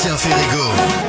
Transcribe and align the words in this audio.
Tiens, 0.00 0.16
Ferrigo. 0.16 1.07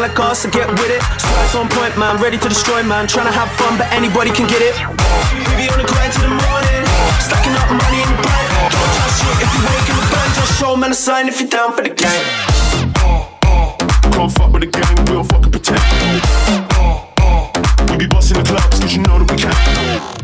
Gang 0.00 0.08
like 0.08 0.18
us, 0.20 0.40
so 0.40 0.50
get 0.50 0.68
with 0.68 0.90
it. 0.90 1.02
Stripes 1.20 1.54
on 1.54 1.68
point, 1.68 1.96
man, 1.98 2.20
ready 2.20 2.38
to 2.38 2.48
destroy, 2.48 2.82
man. 2.82 3.06
Trying 3.06 3.26
to 3.26 3.32
have 3.32 3.50
fun, 3.52 3.78
but 3.78 3.90
anybody 3.92 4.30
can 4.30 4.46
get 4.48 4.62
it. 4.62 4.74
We 5.48 5.52
be 5.56 5.68
on 5.68 5.78
the 5.78 5.86
grind 5.86 6.12
till 6.12 6.22
the 6.22 6.34
morning, 6.34 6.82
stacking 7.20 7.54
up 7.54 7.68
money 7.68 8.02
in 8.02 8.08
the 8.08 8.22
bank. 8.22 8.48
Don't 8.72 8.92
try 8.96 9.08
shit 9.18 9.36
if 9.44 9.50
you 9.54 9.60
in 9.60 9.96
the 10.00 10.06
band, 10.12 10.34
just 10.34 10.58
show 10.58 10.76
man 10.76 10.90
a 10.90 10.94
sign 10.94 11.28
if 11.28 11.40
you're 11.40 11.48
down 11.48 11.72
for 11.76 11.82
the 11.82 11.90
gang. 11.90 12.24
Can't 14.12 14.32
fuck 14.32 14.52
with 14.52 14.62
the 14.62 14.70
gang, 14.70 14.96
we 15.06 15.12
don't 15.12 15.28
fucking 15.28 15.52
pretend. 15.52 15.82
We 17.90 17.96
be 17.96 18.06
busting 18.06 18.38
the 18.38 18.44
clubs, 18.44 18.80
cause 18.80 18.94
you 18.94 19.02
know 19.02 19.18
that 19.18 19.30
we 19.30 19.36
can. 19.36 20.19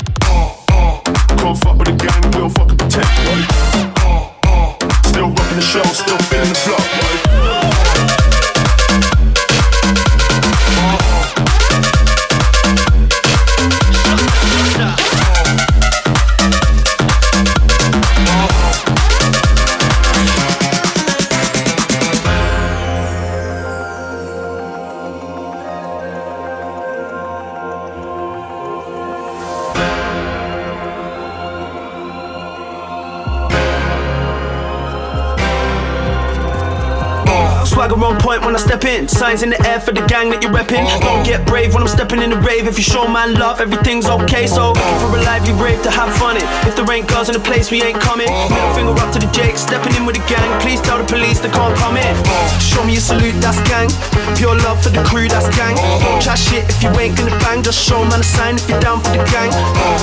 Signs 39.27 39.43
in 39.43 39.51
the 39.51 39.59
air 39.67 39.83
for 39.83 39.91
the 39.91 40.07
gang 40.07 40.31
that 40.31 40.39
you're 40.39 40.55
repping. 40.55 40.87
Don't 41.03 41.27
get 41.27 41.43
brave 41.51 41.75
when 41.75 41.83
I'm 41.83 41.91
stepping 41.91 42.23
in 42.23 42.31
the 42.31 42.39
rave. 42.47 42.71
If 42.71 42.79
you 42.79 42.87
show 42.87 43.11
man 43.11 43.35
love, 43.35 43.59
everything's 43.59 44.07
okay. 44.07 44.47
So 44.47 44.71
if 44.71 44.79
looking 44.79 44.99
for 45.03 45.19
a 45.19 45.23
lively 45.27 45.51
brave 45.59 45.83
to 45.83 45.91
have 45.91 46.15
fun 46.15 46.39
in. 46.39 46.47
If 46.63 46.79
there 46.79 46.87
ain't 46.95 47.11
girls 47.11 47.27
in 47.27 47.35
the 47.35 47.43
place, 47.43 47.75
we 47.75 47.83
ain't 47.83 47.99
coming. 47.99 48.31
Middle 48.31 48.71
finger 48.79 48.95
up 49.03 49.11
to 49.11 49.19
the 49.19 49.27
Jake, 49.35 49.59
stepping 49.59 49.99
in 49.99 50.07
with 50.07 50.15
the 50.15 50.23
gang. 50.31 50.47
Please 50.63 50.79
tell 50.79 51.03
the 51.03 51.09
police 51.11 51.43
they 51.43 51.51
can't 51.51 51.75
come 51.75 51.99
in. 51.99 52.15
Show 52.63 52.87
me 52.87 52.95
a 52.95 53.03
salute, 53.03 53.35
that's 53.43 53.59
gang. 53.67 53.91
Pure 54.39 54.63
love 54.63 54.79
for 54.79 54.95
the 54.95 55.03
crew, 55.03 55.27
that's 55.27 55.51
gang. 55.59 55.75
Don't 55.75 56.23
chat 56.23 56.39
shit 56.39 56.63
if 56.71 56.79
you 56.87 56.95
ain't 56.95 57.19
gonna 57.19 57.35
bang. 57.43 57.67
Just 57.67 57.83
show 57.83 58.07
man 58.07 58.23
a 58.23 58.29
sign 58.39 58.55
if 58.55 58.71
you're 58.71 58.79
down 58.79 59.03
for 59.03 59.11
the 59.11 59.27
gang. 59.35 59.51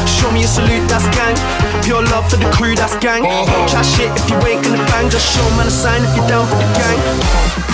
Show 0.04 0.36
me 0.36 0.44
a 0.44 0.50
salute, 0.52 0.84
that's 0.92 1.08
gang. 1.16 1.40
Pure 1.88 2.12
love 2.12 2.28
for 2.28 2.36
the 2.44 2.52
crew, 2.52 2.76
that's 2.76 3.00
gang. 3.00 3.24
Don't 3.24 3.72
chat 3.72 3.88
shit 3.88 4.12
if 4.20 4.28
you 4.28 4.36
ain't 4.44 4.68
gonna 4.68 4.84
bang. 4.92 5.08
Just 5.08 5.32
show 5.32 5.48
man 5.56 5.64
a 5.64 5.72
sign 5.72 6.04
if 6.04 6.12
you're 6.12 6.28
down 6.28 6.44
for 6.44 6.60
the 6.60 6.68
gang. 6.76 7.73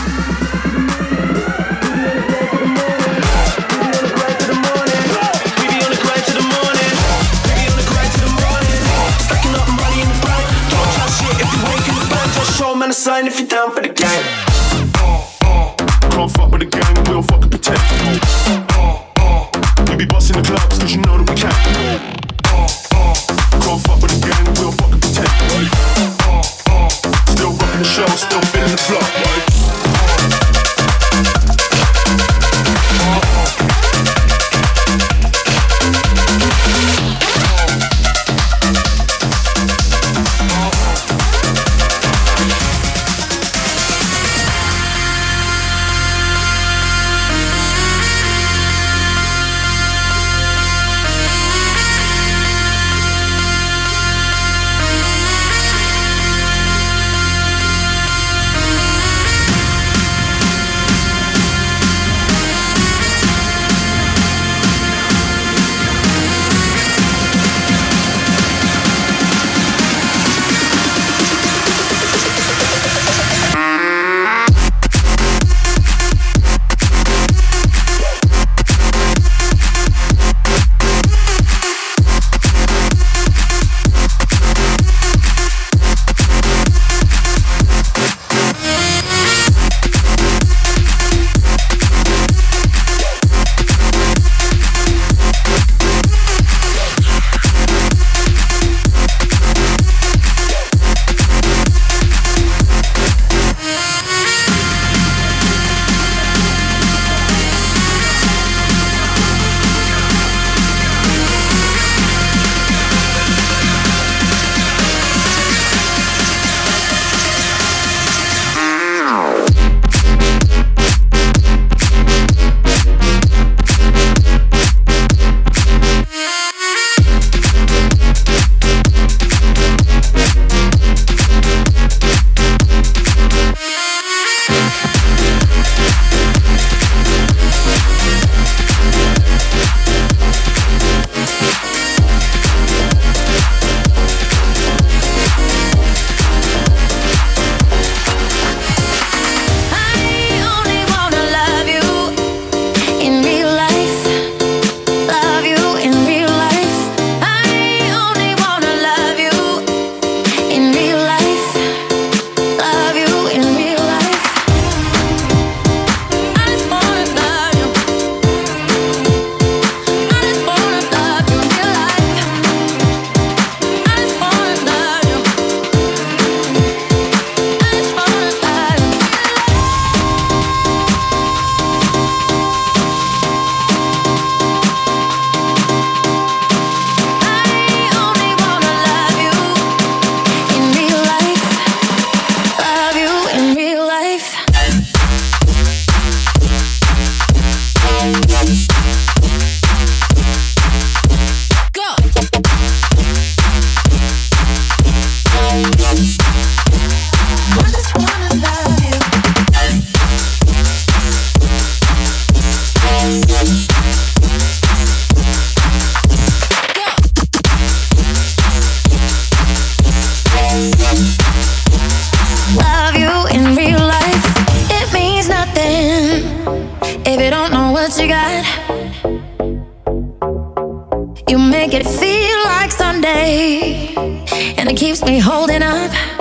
Me 235.04 235.20
holding 235.20 235.62
up 235.62 236.19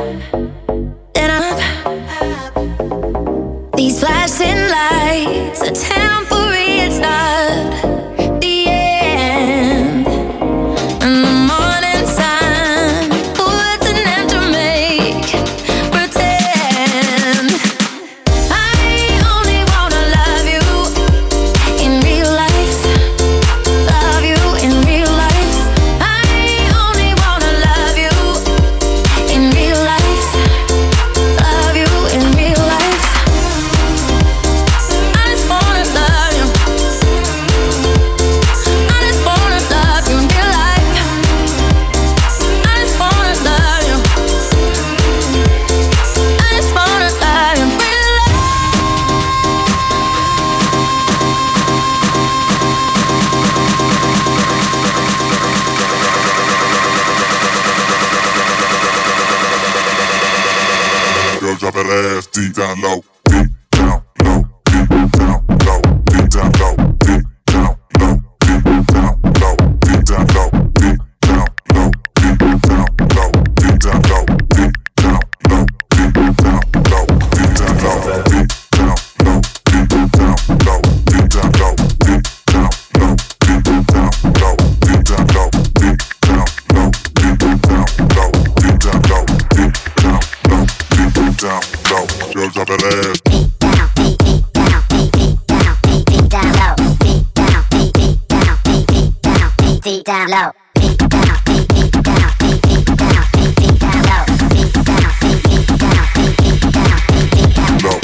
down 100.08 100.30
low. 100.30 100.50
Beat 100.74 100.96
down, 100.96 101.36
beat, 101.44 101.68
beat 101.68 101.92
down, 101.92 102.32
beat, 102.40 102.62
beat 102.64 102.96
down, 102.96 103.28
beat, 103.28 103.52
beat 103.60 103.76
down 103.76 104.00
low. 104.08 104.24
Beat 104.48 104.72
down, 104.88 105.12
beat, 105.20 105.44
beat 105.44 105.68
down, 105.76 106.00
beat, 106.16 106.32
beat 106.40 106.72
down, 106.72 106.96
beat, 107.12 107.28
beat 107.28 107.52
down 107.52 107.76
low. 107.84 108.00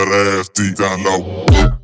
that 0.05 0.39
ass 0.39 0.49
deep 0.51 0.77
down 0.77 1.03
low. 1.05 1.80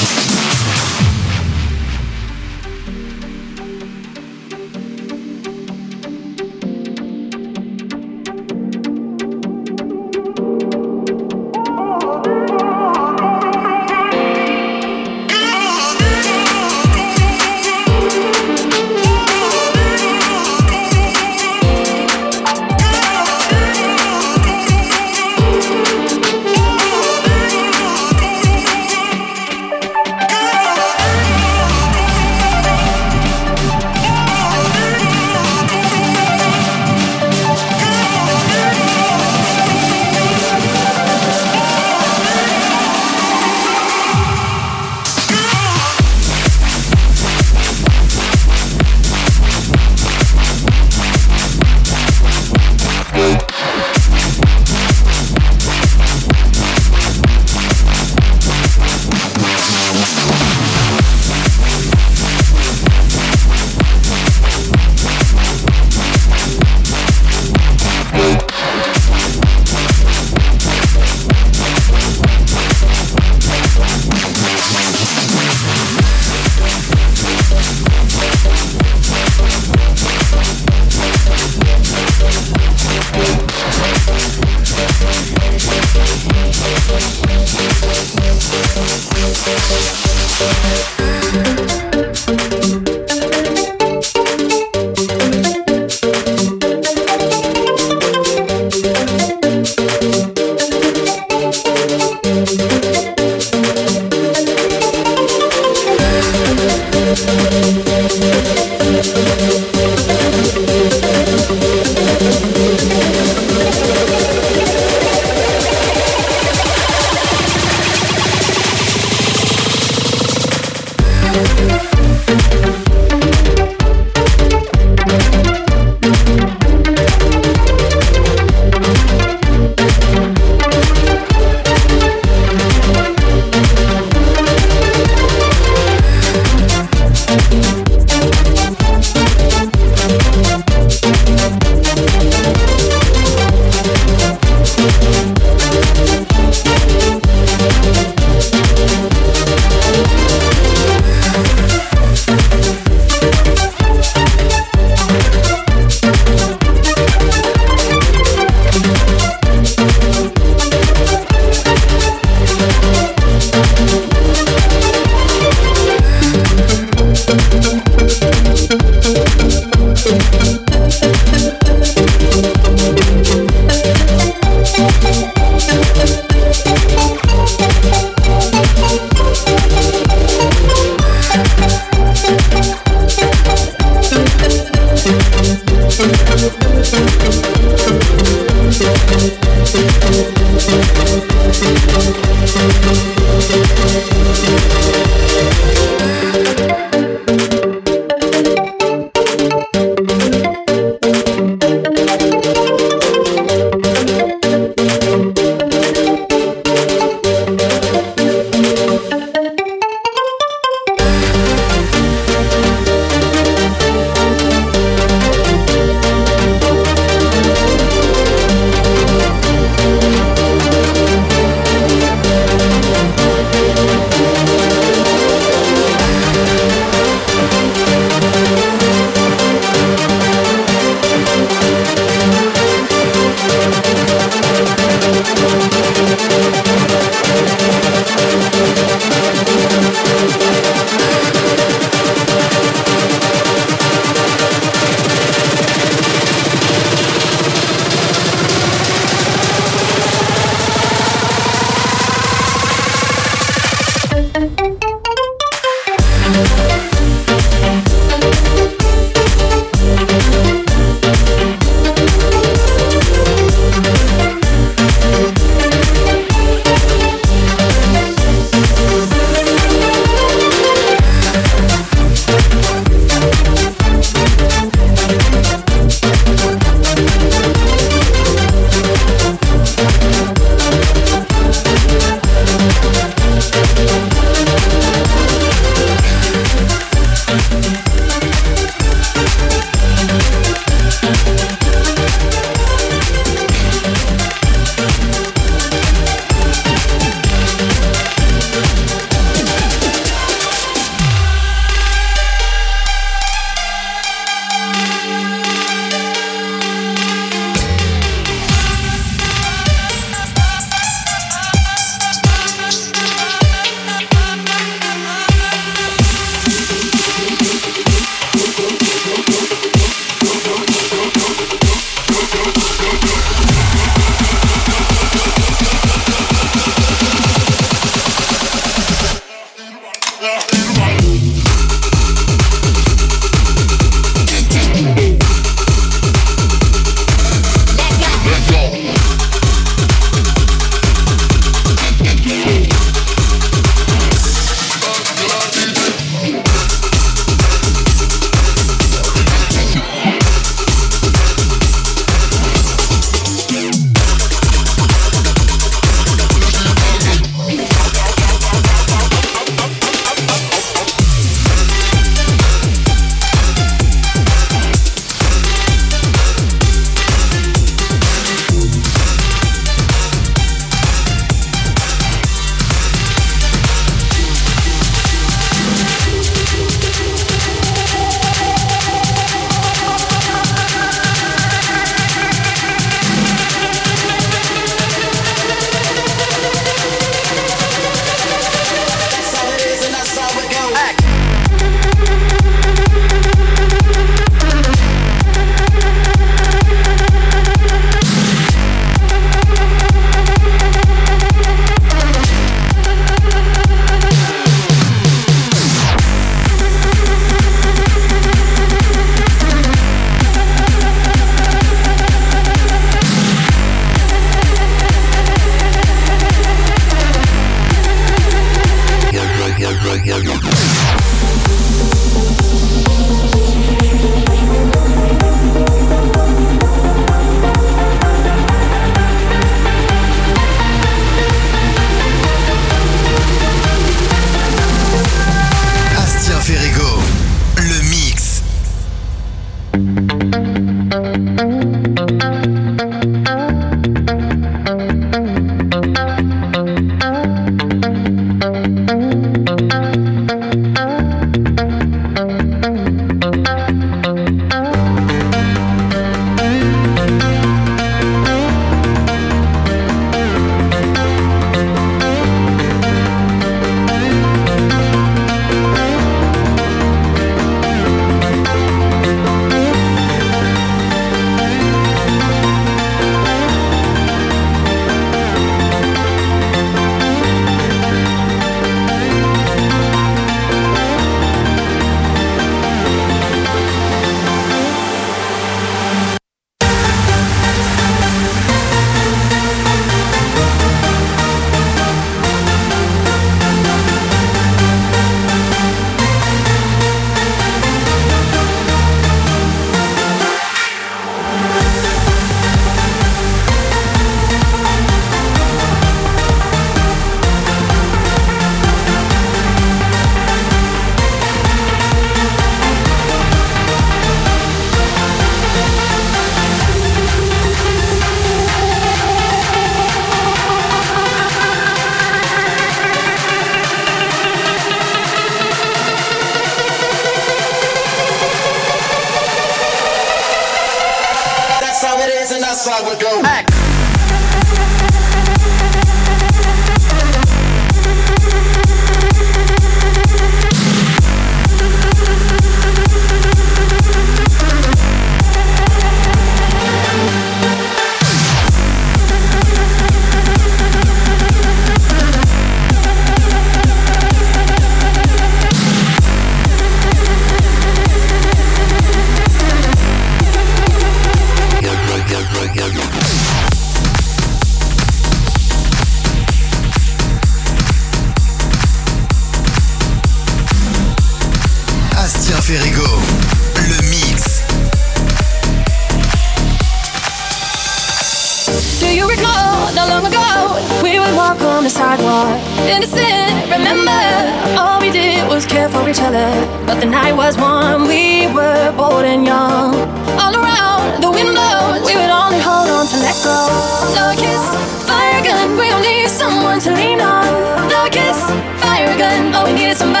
Somebody 599.73 600.00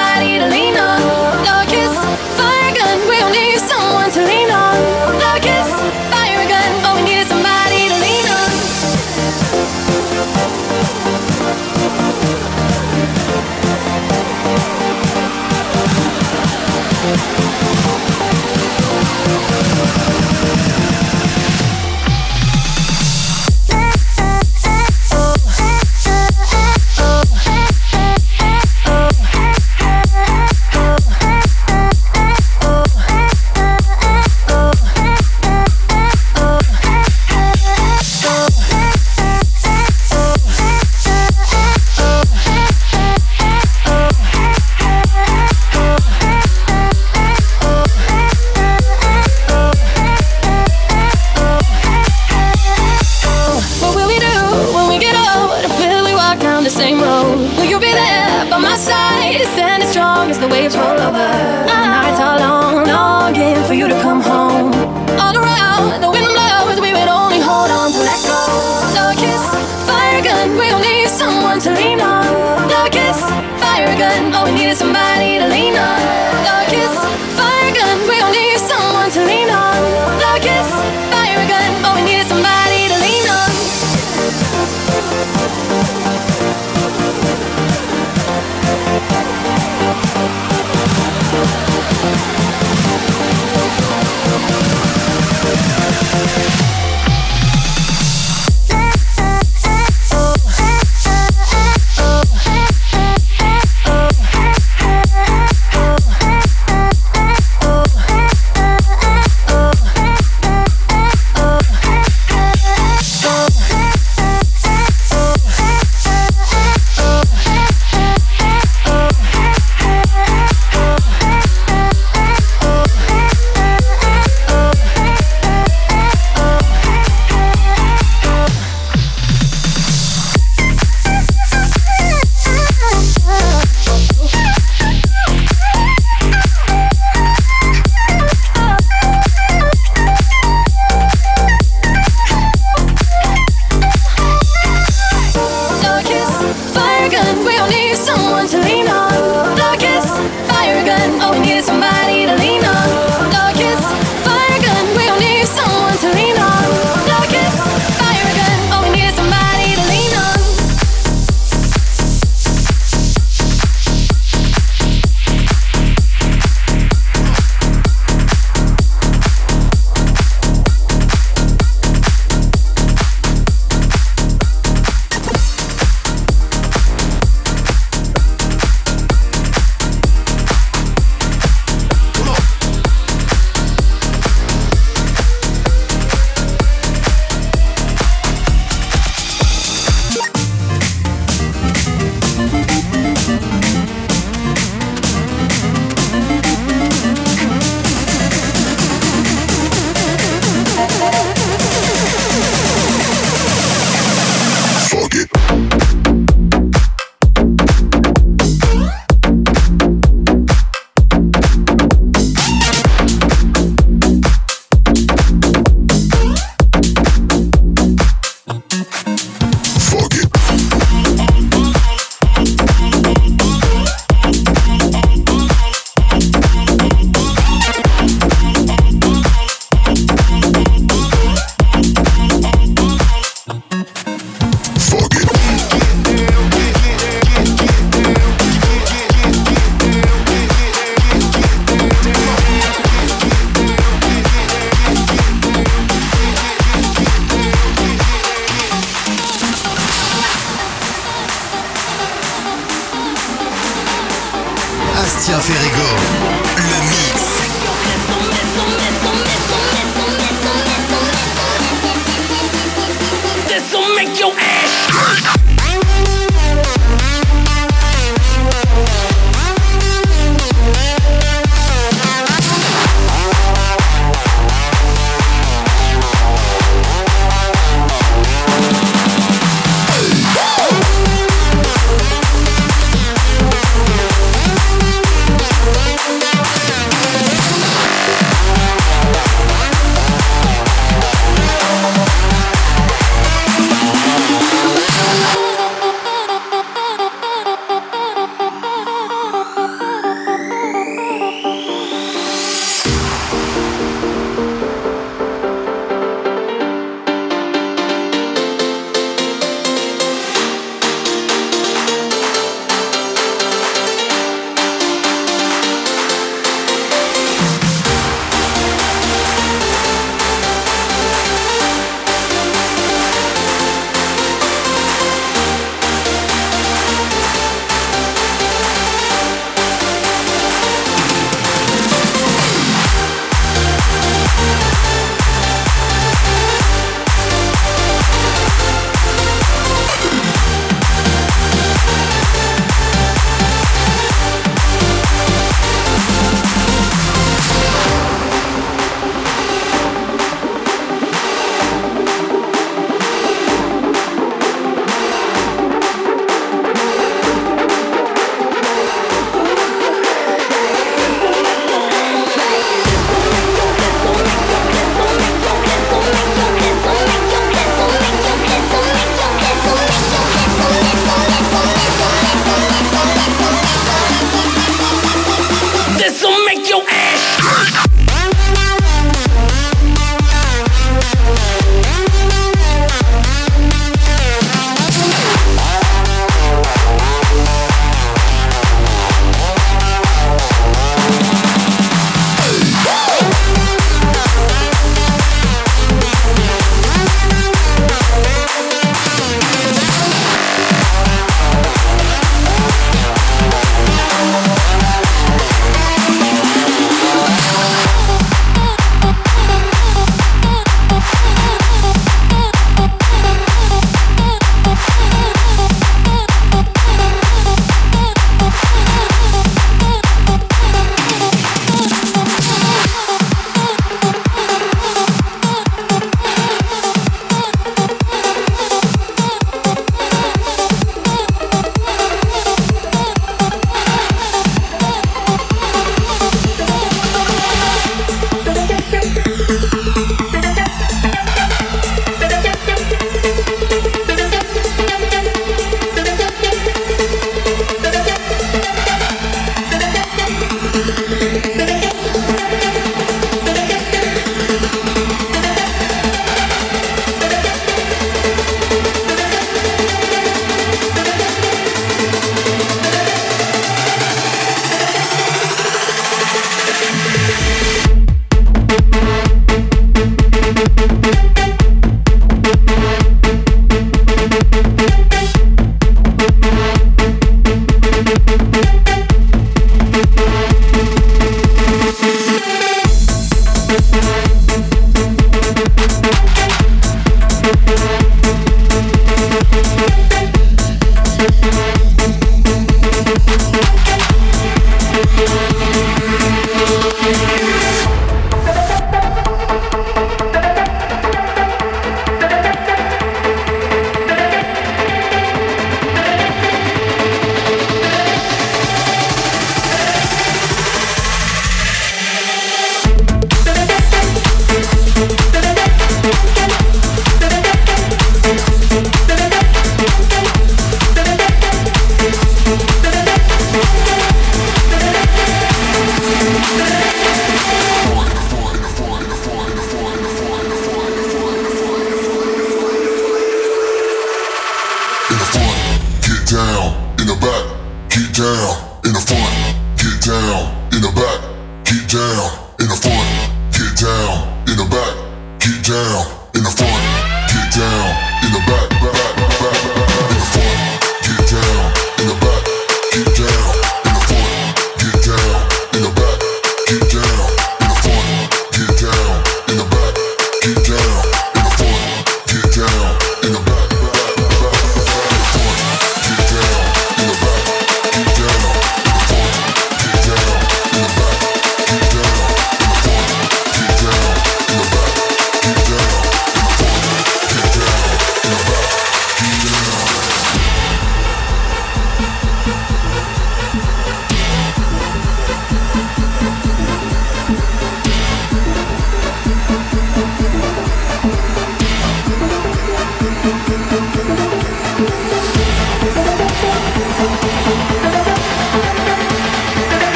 down 541.91 542.31
in 542.61 542.67
the 542.69 542.75
front, 542.75 543.51
get 543.51 543.75
down 543.75 544.23
in 544.47 544.55
the 544.55 544.63
back, 544.71 544.95
get 545.41 545.59
down 545.67 546.07
in 546.35 546.41
the 546.41 546.49
front. 546.49 546.70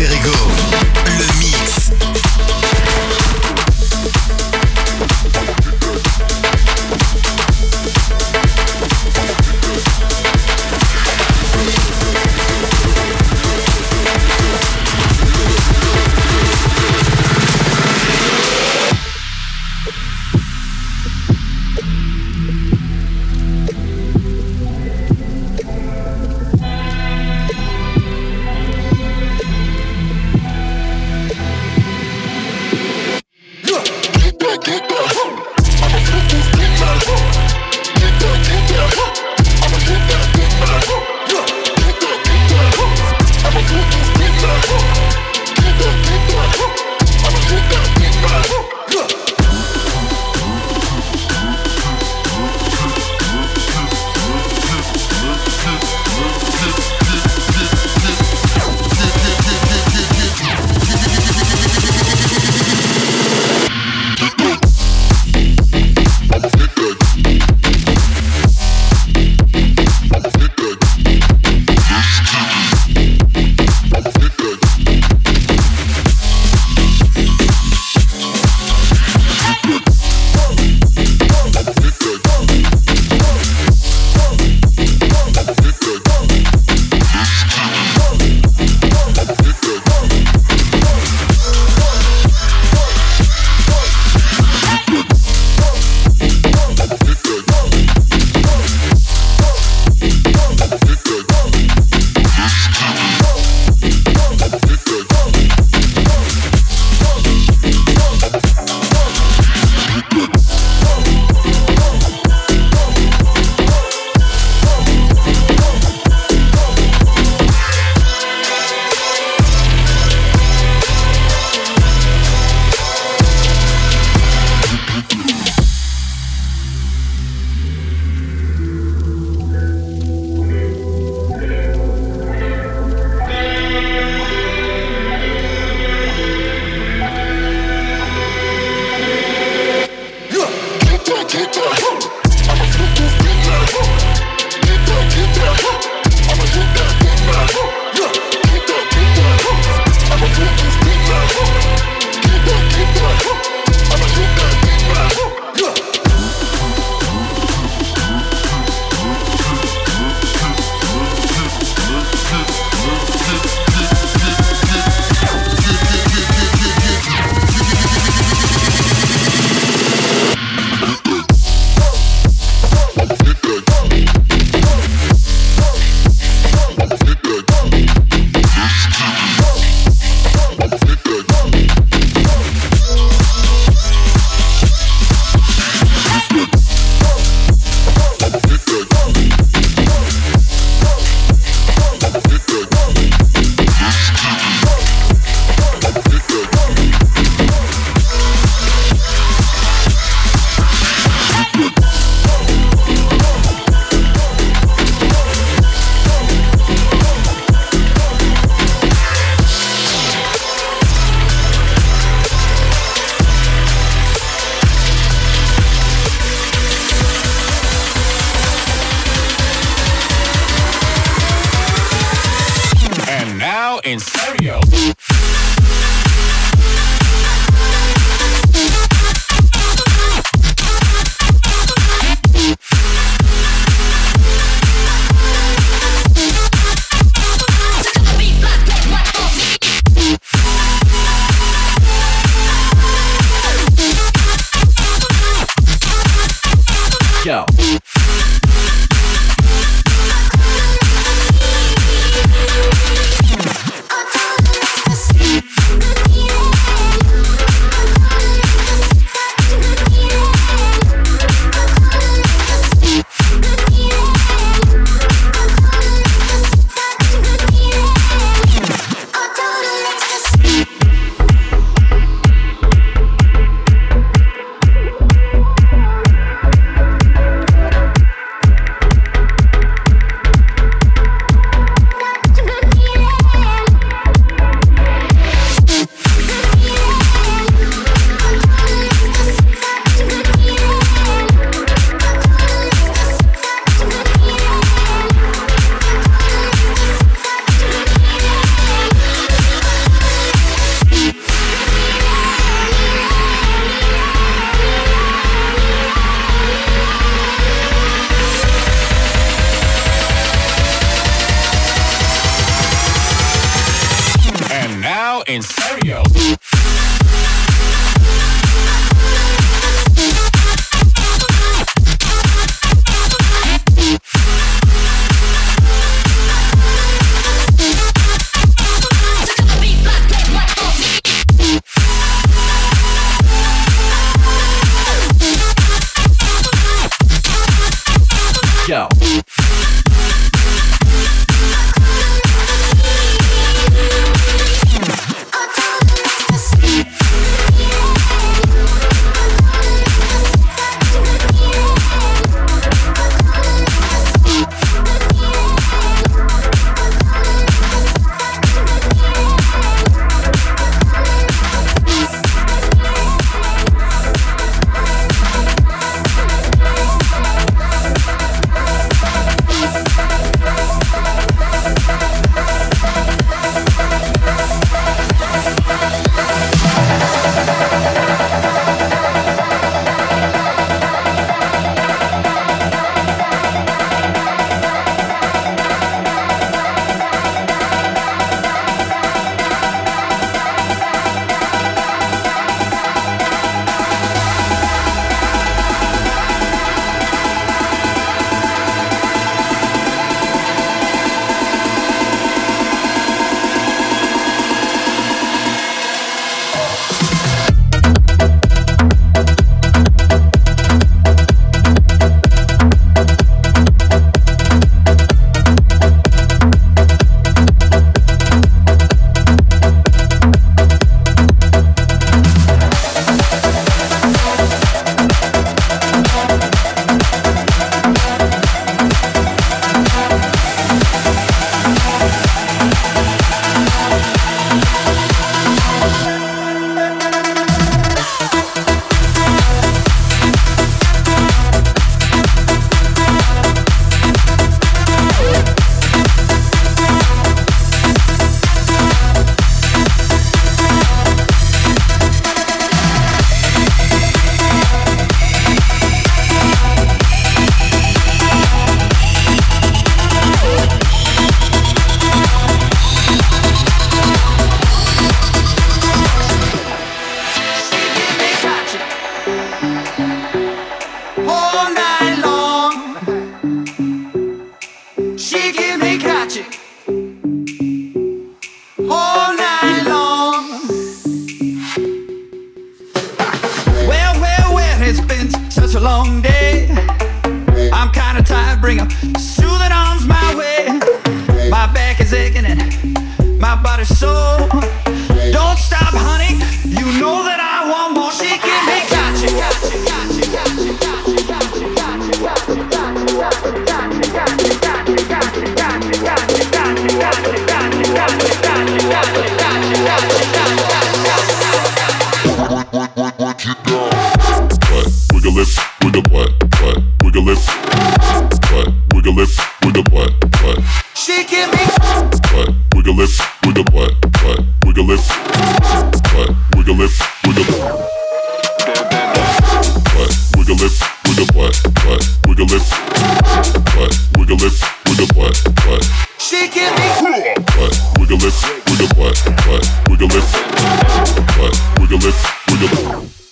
This 0.00 0.29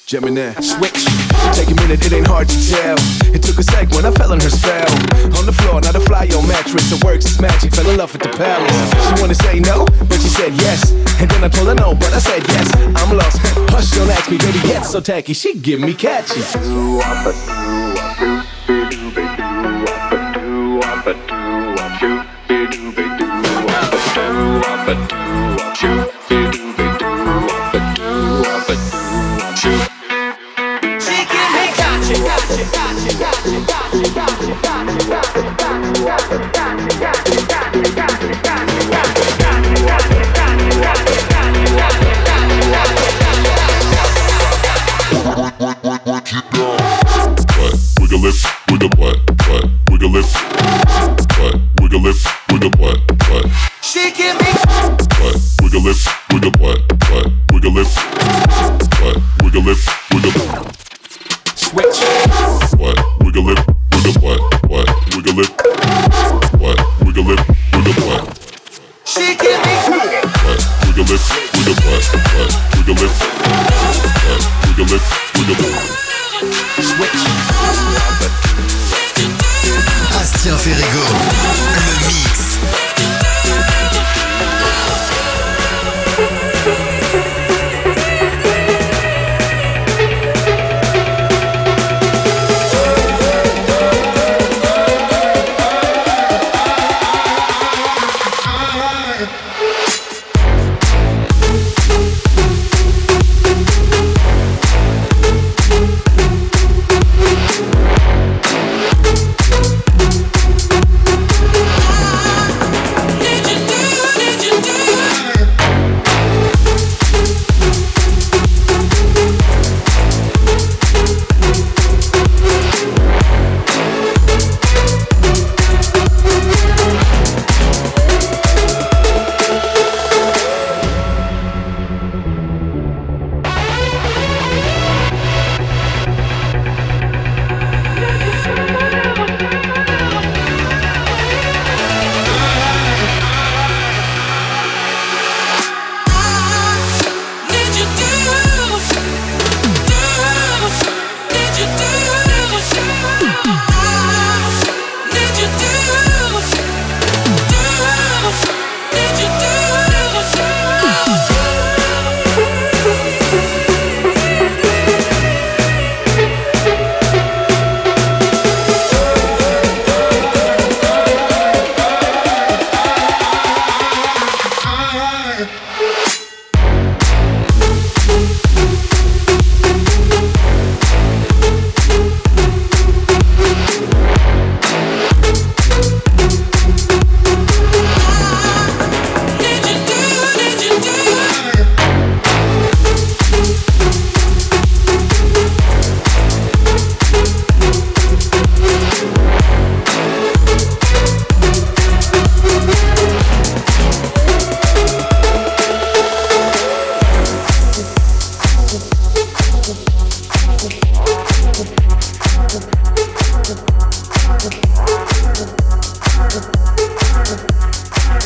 Gemini, 0.09 0.53
switch. 0.61 1.05
Take 1.53 1.69
a 1.69 1.75
minute, 1.75 2.01
it 2.07 2.13
ain't 2.15 2.27
hard 2.27 2.49
to 2.49 2.57
tell. 2.71 2.97
It 3.35 3.43
took 3.43 3.59
a 3.59 3.63
sec 3.63 3.91
when 3.91 4.07
I 4.07 4.11
fell 4.11 4.33
in 4.33 4.41
her 4.41 4.49
spell. 4.49 4.89
On 5.37 5.45
the 5.45 5.53
floor, 5.53 5.83
not 5.83 5.95
a 5.95 6.01
fly 6.01 6.27
on 6.35 6.49
mattress. 6.49 6.91
It 6.91 7.05
works, 7.05 7.27
it's 7.27 7.39
magic. 7.39 7.75
Fell 7.75 7.87
in 7.91 7.99
love 7.99 8.13
with 8.13 8.23
the 8.23 8.31
palace. 8.31 8.73
She 9.05 9.21
wanna 9.21 9.35
say 9.35 9.61
no, 9.61 9.85
but 10.09 10.19
she 10.21 10.29
said 10.29 10.55
yes. 10.55 10.93
And 11.21 11.31
then 11.31 11.45
I 11.45 11.49
told 11.49 11.69
her 11.69 11.75
no, 11.75 11.95
but 11.95 12.11
I 12.15 12.21
said 12.21 12.43
yes. 12.49 12.73
I'm 12.97 13.19
lost. 13.19 13.37
Hush, 13.69 13.91
don't 13.91 14.09
ask 14.09 14.31
me, 14.31 14.39
baby. 14.39 14.61
Yet 14.67 14.87
so 14.87 15.01
tacky, 15.01 15.35
she 15.35 15.59
give 15.59 15.81
me 15.81 15.93
catchy. 15.93 16.41
Shoot. 25.77 26.28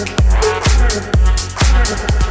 thank 0.05 1.13
you 2.13 2.22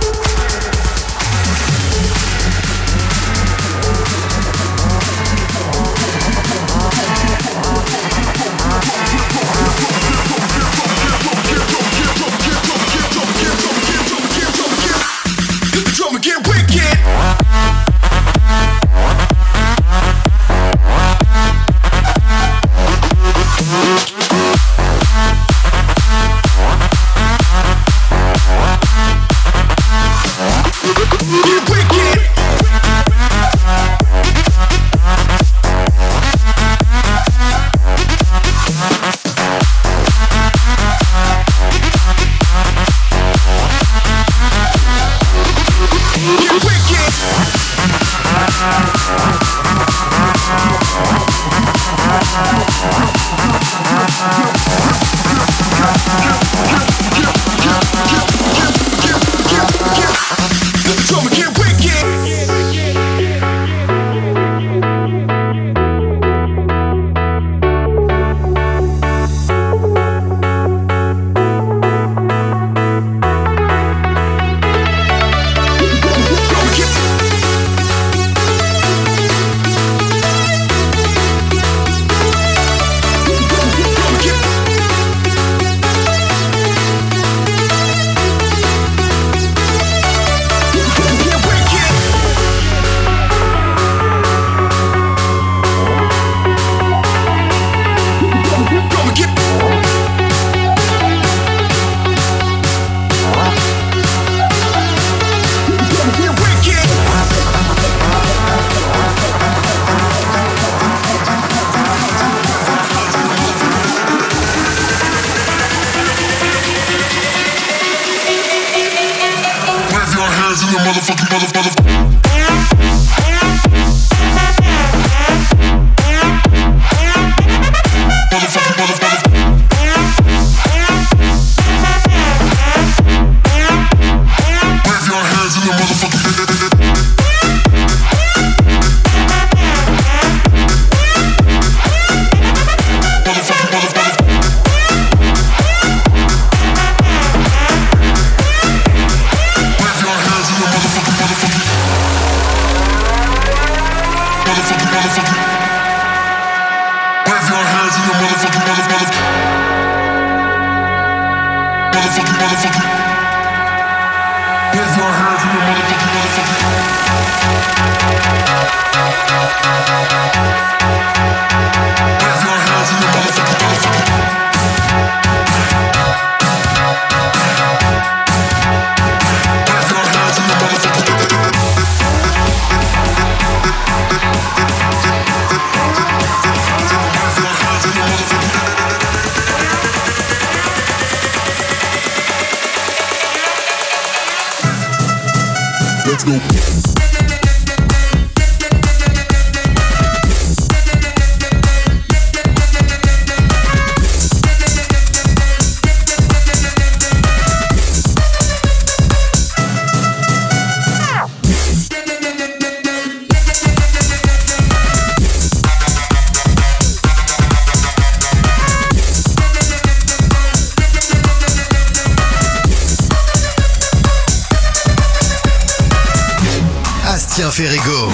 Christophe 227.52 227.68
Erego. 227.68 228.10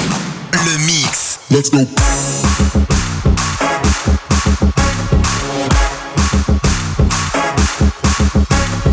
Le 0.66 0.78
mix. 0.86 1.40
Let's 1.52 1.70
go. 1.70 1.86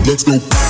Let's 0.04 0.24
go. 0.24 0.63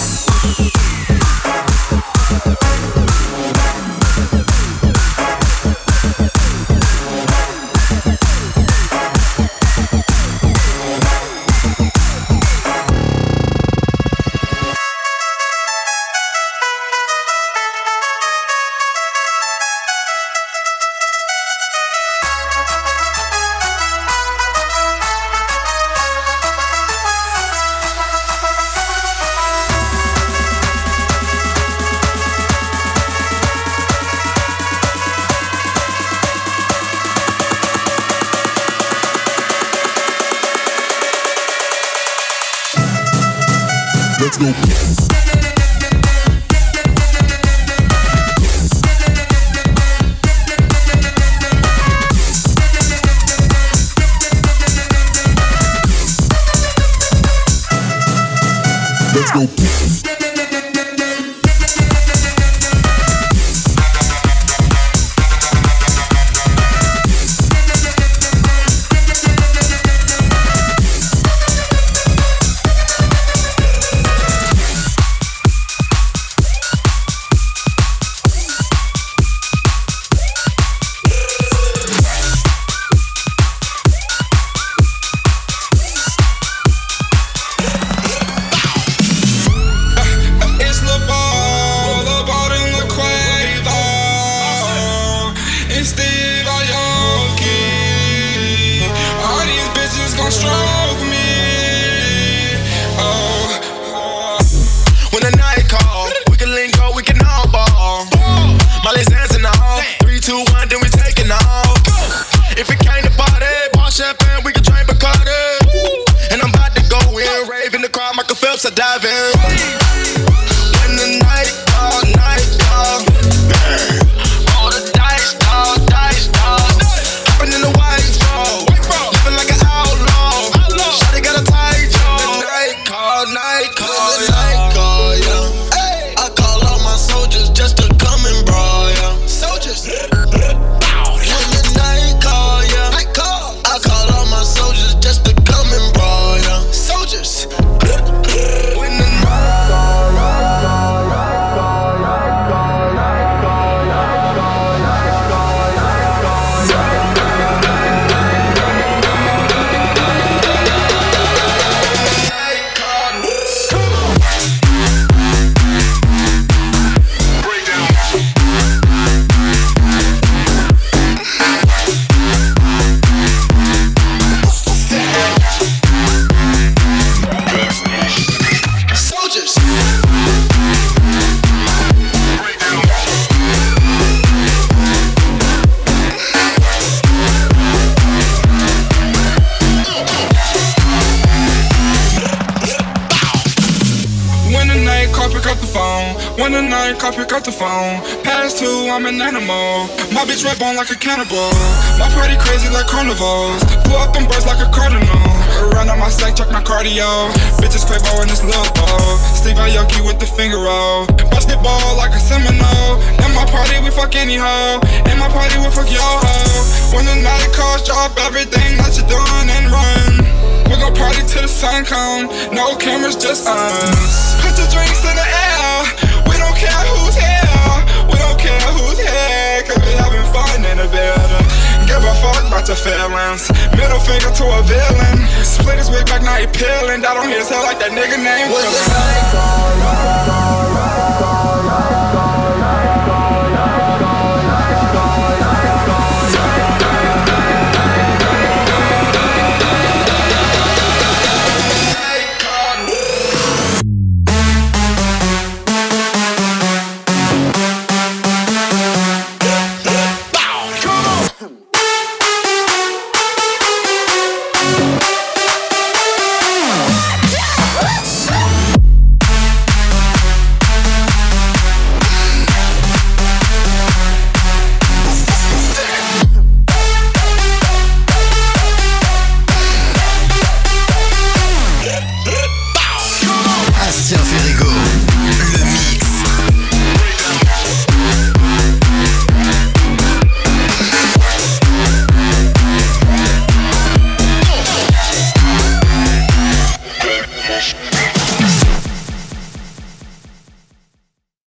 Call, 195.14 195.30
pick 195.30 195.46
up 195.46 195.58
the 195.62 195.70
phone. 195.70 196.18
When 196.36 196.50
the 196.50 196.60
night 196.60 196.98
call, 196.98 197.14
pick 197.14 197.30
up 197.30 197.46
the 197.46 197.54
phone. 197.54 198.02
Past 198.26 198.58
two, 198.58 198.90
I'm 198.90 199.06
an 199.06 199.22
animal. 199.22 199.86
My 200.10 200.26
bitch 200.26 200.42
red 200.42 200.58
bone 200.58 200.74
like 200.74 200.90
a 200.90 200.98
cannibal. 200.98 201.54
My 201.96 202.10
party 202.10 202.34
crazy 202.42 202.66
like 202.74 202.90
carnivals. 202.90 203.62
Pull 203.86 203.96
up 204.02 204.12
them 204.12 204.26
birds 204.26 204.44
like 204.44 204.58
a 204.58 204.68
cardinal. 204.74 205.30
Run 205.70 205.86
on 205.88 206.02
my 206.02 206.10
sack, 206.10 206.34
check 206.34 206.50
my 206.50 206.60
cardio. 206.60 207.30
Bitches 207.62 207.86
Quavo 207.86 208.26
in 208.26 208.28
this 208.28 208.42
little 208.42 208.66
bowl. 208.74 209.16
Steve 209.38 209.56
Aoki 209.56 210.02
with 210.02 210.18
the 210.18 210.26
finger 210.26 210.58
roll. 210.58 211.06
Bust 211.30 211.48
it 211.48 211.62
ball 211.62 211.96
like 211.96 212.12
a 212.12 212.20
Seminole. 212.20 212.98
In 213.22 213.30
my 213.38 213.46
party, 213.46 213.78
we 213.86 213.94
fuck 213.94 214.14
any 214.18 214.34
hoe. 214.34 214.82
In 215.06 215.16
my 215.22 215.30
party, 215.30 215.56
we 215.62 215.70
fuck 215.70 215.88
your 215.88 216.02
hoe. 216.02 216.58
When 216.90 217.06
the 217.06 217.14
night 217.22 217.54
calls, 217.54 217.86
drop 217.86 218.18
everything 218.26 218.76
that 218.82 218.98
you're 218.98 219.06
doing 219.06 219.46
and 219.46 219.70
run. 219.70 220.34
We 220.66 220.74
gon' 220.82 220.94
party 220.98 221.22
till 221.30 221.42
the 221.42 221.48
sun 221.48 221.84
come. 221.84 222.26
No 222.50 222.74
cameras, 222.76 223.14
just 223.14 223.46
us. 223.46 224.34
Put 224.55 224.70
drinks 224.70 225.02
in 225.02 225.16
the 225.18 225.26
air. 225.26 225.82
We 226.30 226.38
don't 226.38 226.55
care 226.55 226.70
who's 226.86 227.18
here. 227.18 227.74
We 228.07 228.16
don't 228.22 228.38
care 228.38 228.70
who's 228.70 228.96
here. 228.96 229.66
Cause 229.66 229.82
we 229.82 229.92
having 229.98 230.22
fun 230.30 230.62
in 230.62 230.78
the 230.78 230.86
building. 230.86 231.46
Give 231.90 231.98
a 231.98 232.14
fuck 232.22 232.46
about 232.46 232.68
your 232.68 232.78
feelings. 232.78 233.50
Middle 233.74 233.98
finger 233.98 234.30
to 234.30 234.44
a 234.55 234.62
villain. 234.62 235.26
Split 235.42 235.78
his 235.78 235.90
wig 235.90 236.07
back, 236.07 236.22
now 236.22 236.38
he 236.38 236.46
peeling. 236.46 237.05
I 237.05 237.14
don't 237.14 237.28
hear 237.28 237.40
his 237.40 237.48
hell 237.48 237.64
like 237.64 237.78
that 237.80 237.90
nigga 237.90 238.16
name. 238.16 238.50
What's 238.55 239.74